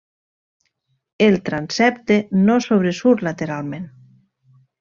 [1.25, 2.19] El transsepte
[2.49, 3.91] no sobresurt lateralment.